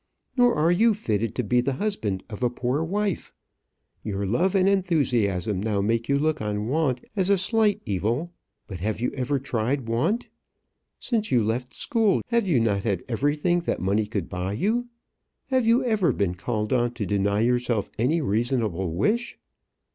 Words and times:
Nor 0.35 0.55
are 0.55 0.71
you 0.71 0.95
fitted 0.95 1.35
to 1.35 1.43
be 1.43 1.61
the 1.61 1.73
husband 1.73 2.23
of 2.27 2.41
a 2.41 2.49
poor 2.49 2.83
wife. 2.83 3.31
Your 4.01 4.25
love 4.25 4.55
and 4.55 4.67
enthusiasm 4.67 5.59
now 5.61 5.79
make 5.79 6.09
you 6.09 6.17
look 6.17 6.41
on 6.41 6.67
want 6.67 7.01
as 7.15 7.29
a 7.29 7.37
slight 7.37 7.79
evil; 7.85 8.31
but 8.65 8.79
have 8.79 8.99
you 8.99 9.11
ever 9.11 9.37
tried 9.37 9.87
want? 9.87 10.27
Since 10.97 11.31
you 11.31 11.43
left 11.43 11.75
school, 11.75 12.23
have 12.29 12.47
you 12.47 12.59
not 12.59 12.83
had 12.83 13.03
everything 13.07 13.59
that 13.59 13.79
money 13.79 14.07
could 14.07 14.27
buy 14.27 14.53
you? 14.53 14.87
Have 15.51 15.67
you 15.67 15.85
ever 15.85 16.11
been 16.11 16.33
called 16.33 16.73
on 16.73 16.95
to 16.95 17.05
deny 17.05 17.41
yourself 17.41 17.91
any 17.99 18.21
reasonable 18.21 18.91
wish? 18.95 19.37